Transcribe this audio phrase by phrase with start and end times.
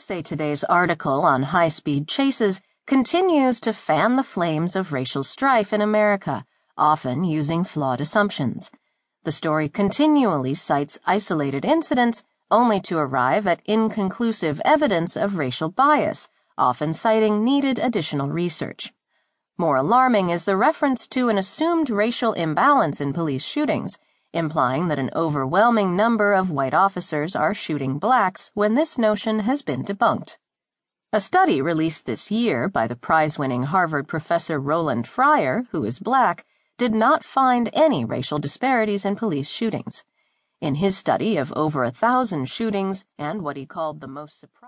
[0.00, 5.74] USA Today's article on high speed chases continues to fan the flames of racial strife
[5.74, 8.70] in America, often using flawed assumptions.
[9.24, 16.30] The story continually cites isolated incidents only to arrive at inconclusive evidence of racial bias,
[16.56, 18.94] often citing needed additional research.
[19.58, 23.98] More alarming is the reference to an assumed racial imbalance in police shootings,
[24.32, 29.62] implying that an overwhelming number of white officers are shooting blacks when this notion has
[29.62, 30.36] been debunked.
[31.12, 35.98] A study released this year by the prize winning Harvard professor Roland Fryer, who is
[35.98, 36.46] black,
[36.78, 40.04] did not find any racial disparities in police shootings.
[40.60, 44.60] In his study of over a thousand shootings and what he called the most surprising